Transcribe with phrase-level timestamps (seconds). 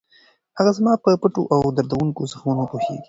[0.57, 2.97] هغه زما په پټو او دردوونکو زخمونو پوهېږي.